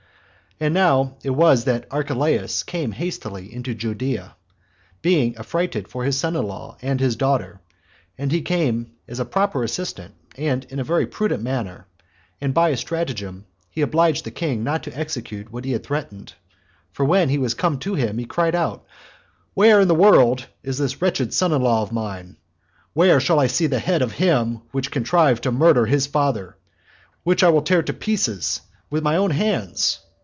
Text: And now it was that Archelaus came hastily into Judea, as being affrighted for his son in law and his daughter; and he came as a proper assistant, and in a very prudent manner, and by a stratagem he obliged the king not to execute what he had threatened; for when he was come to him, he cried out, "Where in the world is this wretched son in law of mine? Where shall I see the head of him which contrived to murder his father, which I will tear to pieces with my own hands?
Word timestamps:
And 0.61 0.75
now 0.75 1.17
it 1.23 1.31
was 1.31 1.63
that 1.65 1.87
Archelaus 1.89 2.61
came 2.61 2.91
hastily 2.91 3.51
into 3.51 3.73
Judea, 3.73 4.23
as 4.23 4.31
being 5.01 5.35
affrighted 5.35 5.87
for 5.87 6.03
his 6.05 6.19
son 6.19 6.35
in 6.35 6.45
law 6.45 6.77
and 6.83 6.99
his 6.99 7.15
daughter; 7.15 7.61
and 8.15 8.31
he 8.31 8.43
came 8.43 8.91
as 9.07 9.19
a 9.19 9.25
proper 9.25 9.63
assistant, 9.63 10.13
and 10.37 10.63
in 10.65 10.77
a 10.79 10.83
very 10.83 11.07
prudent 11.07 11.41
manner, 11.41 11.87
and 12.39 12.53
by 12.53 12.69
a 12.69 12.77
stratagem 12.77 13.45
he 13.71 13.81
obliged 13.81 14.23
the 14.23 14.29
king 14.29 14.63
not 14.63 14.83
to 14.83 14.95
execute 14.95 15.51
what 15.51 15.65
he 15.65 15.71
had 15.71 15.83
threatened; 15.83 16.33
for 16.91 17.05
when 17.05 17.29
he 17.29 17.39
was 17.39 17.55
come 17.55 17.79
to 17.79 17.95
him, 17.95 18.19
he 18.19 18.25
cried 18.25 18.53
out, 18.53 18.85
"Where 19.55 19.81
in 19.81 19.87
the 19.87 19.95
world 19.95 20.45
is 20.61 20.77
this 20.77 21.01
wretched 21.01 21.33
son 21.33 21.53
in 21.53 21.63
law 21.63 21.81
of 21.81 21.91
mine? 21.91 22.37
Where 22.93 23.19
shall 23.19 23.39
I 23.39 23.47
see 23.47 23.65
the 23.65 23.79
head 23.79 24.03
of 24.03 24.11
him 24.11 24.61
which 24.71 24.91
contrived 24.91 25.41
to 25.41 25.51
murder 25.51 25.87
his 25.87 26.05
father, 26.05 26.55
which 27.23 27.43
I 27.43 27.49
will 27.49 27.63
tear 27.63 27.81
to 27.81 27.93
pieces 27.93 28.61
with 28.91 29.01
my 29.01 29.15
own 29.17 29.31
hands? 29.31 30.01